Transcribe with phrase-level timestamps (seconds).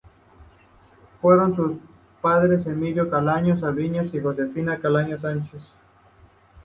[1.21, 1.73] Fueron sus
[2.21, 5.61] padres Emilio Calcaño Sanabria y Josefina Calcaño Sánchez.